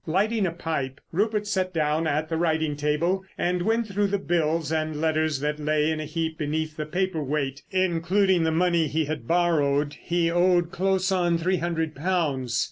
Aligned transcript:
Lighting 0.07 0.47
a 0.47 0.51
pipe, 0.51 0.99
Rupert 1.11 1.45
sat 1.45 1.75
down 1.75 2.07
at 2.07 2.27
the 2.27 2.35
writing 2.35 2.75
table, 2.75 3.23
and 3.37 3.61
went 3.61 3.85
through 3.85 4.07
the 4.07 4.17
bills 4.17 4.71
and 4.71 4.99
letters 4.99 5.41
that 5.41 5.59
lay 5.59 5.91
in 5.91 5.99
a 5.99 6.05
heap 6.05 6.39
beneath 6.39 6.75
the 6.75 6.87
paper 6.87 7.21
weight. 7.23 7.61
Including 7.69 8.41
the 8.43 8.51
money 8.51 8.87
he 8.87 9.05
had 9.05 9.27
borrowed, 9.27 9.93
he 10.01 10.31
owed 10.31 10.71
close 10.71 11.11
on 11.11 11.37
three 11.37 11.57
hundred 11.57 11.93
pounds. 11.93 12.59